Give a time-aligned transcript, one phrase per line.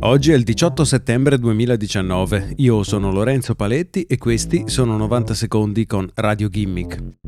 [0.00, 5.86] Oggi è il 18 settembre 2019, io sono Lorenzo Paletti e questi sono 90 secondi
[5.86, 7.25] con Radio Gimmick.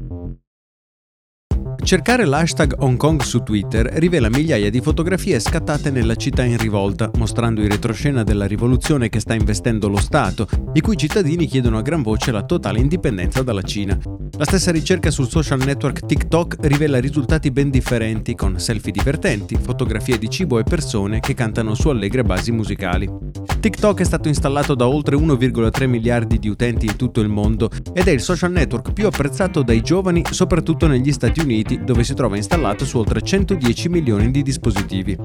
[1.83, 7.11] Cercare l'hashtag Hong Kong su Twitter rivela migliaia di fotografie scattate nella città in rivolta,
[7.17, 11.83] mostrando in retroscena della rivoluzione che sta investendo lo Stato, i cui cittadini chiedono a
[11.83, 13.99] gran voce la totale indipendenza dalla Cina.
[14.37, 20.19] La stessa ricerca sul social network TikTok rivela risultati ben differenti, con selfie divertenti, fotografie
[20.19, 23.09] di cibo e persone che cantano su allegre basi musicali.
[23.59, 28.07] TikTok è stato installato da oltre 1,3 miliardi di utenti in tutto il mondo ed
[28.07, 32.37] è il social network più apprezzato dai giovani, soprattutto negli Stati Uniti, dove si trova
[32.37, 35.17] installato su oltre 110 milioni di dispositivi.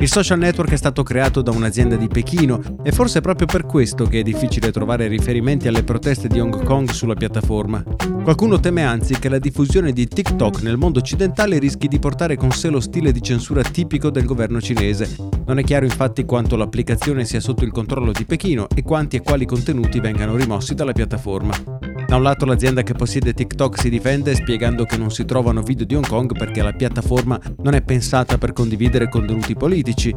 [0.00, 3.66] Il social network è stato creato da un'azienda di Pechino e forse è proprio per
[3.66, 7.84] questo che è difficile trovare riferimenti alle proteste di Hong Kong sulla piattaforma.
[8.22, 12.50] Qualcuno teme anzi che la diffusione di TikTok nel mondo occidentale rischi di portare con
[12.50, 15.16] sé lo stile di censura tipico del governo cinese.
[15.44, 19.20] Non è chiaro infatti quanto l'applicazione sia sotto il controllo di Pechino e quanti e
[19.20, 21.79] quali contenuti vengano rimossi dalla piattaforma.
[22.10, 25.86] Da un lato l'azienda che possiede TikTok si difende spiegando che non si trovano video
[25.86, 30.12] di Hong Kong perché la piattaforma non è pensata per condividere contenuti politici.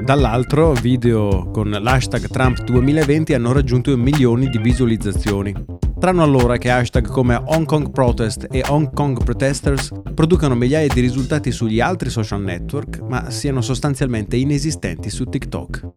[0.00, 5.52] Dall'altro, video con l'hashtag Trump 2020 hanno raggiunto milioni di visualizzazioni.
[5.96, 11.00] Strano allora che hashtag come Hong Kong Protest e Hong Kong Protesters producano migliaia di
[11.00, 15.96] risultati sugli altri social network, ma siano sostanzialmente inesistenti su TikTok.